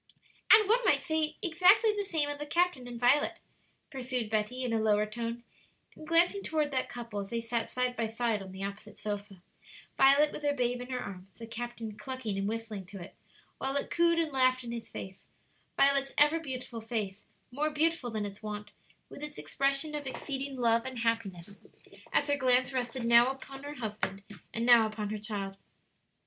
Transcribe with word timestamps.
"And 0.51 0.67
one 0.67 0.83
might 0.83 1.03
say 1.03 1.37
exactly 1.43 1.95
the 1.95 2.03
same 2.03 2.27
of 2.27 2.39
the 2.39 2.47
captain 2.47 2.87
and 2.87 2.99
Violet," 2.99 3.39
pursued 3.91 4.31
Betty, 4.31 4.63
in 4.63 4.73
a 4.73 4.79
lower 4.79 5.05
tone, 5.05 5.43
and 5.95 6.07
glancing 6.07 6.41
toward 6.41 6.71
that 6.71 6.89
couple, 6.89 7.19
as 7.19 7.29
they 7.29 7.39
sat 7.39 7.69
side 7.69 7.95
by 7.95 8.07
side 8.07 8.41
on 8.41 8.51
the 8.51 8.63
opposite 8.63 8.97
sofa 8.97 9.43
Violet 9.97 10.31
with 10.31 10.41
her 10.41 10.55
babe 10.55 10.81
in 10.81 10.89
her 10.89 10.99
arms, 10.99 11.27
the 11.37 11.45
captain 11.45 11.95
clucking 11.99 12.35
and 12.35 12.47
whistling 12.47 12.87
to 12.87 12.99
it, 12.99 13.13
while 13.59 13.75
it 13.75 13.91
cooed 13.91 14.17
and 14.17 14.31
laughed 14.31 14.63
in 14.63 14.71
his 14.71 14.89
face 14.89 15.27
Violet's 15.77 16.13
ever 16.17 16.39
beautiful 16.39 16.81
face 16.81 17.27
more 17.51 17.69
beautiful 17.69 18.09
than 18.09 18.25
its 18.25 18.41
wont, 18.41 18.71
with 19.07 19.21
its 19.21 19.37
expression 19.37 19.93
of 19.93 20.07
exceeding 20.07 20.55
love 20.57 20.83
and 20.83 20.97
happiness 21.01 21.59
as 22.11 22.25
her 22.25 22.37
glance 22.37 22.73
rested 22.73 23.05
now 23.05 23.29
upon 23.29 23.61
her 23.61 23.75
husband 23.75 24.23
and 24.51 24.65
now 24.65 24.87
upon 24.87 25.11
her 25.11 25.19
child. 25.19 25.57